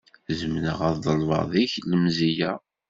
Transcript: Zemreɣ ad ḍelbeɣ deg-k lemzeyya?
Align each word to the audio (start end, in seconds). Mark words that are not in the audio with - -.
Zemreɣ 0.39 0.79
ad 0.87 0.97
ḍelbeɣ 1.05 1.41
deg-k 1.51 1.73
lemzeyya? 1.91 2.51